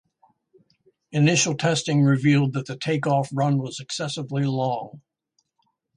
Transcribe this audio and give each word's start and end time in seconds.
Initial 1.11 1.53
testing 1.55 2.01
revealed 2.01 2.53
that 2.53 2.65
the 2.65 2.75
takeoff 2.75 3.29
run 3.31 3.59
was 3.59 3.79
excessively 3.79 4.41
long. 4.45 5.03